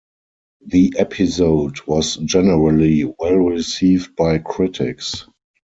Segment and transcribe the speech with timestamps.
[0.65, 5.27] The episode was generally well received by critics.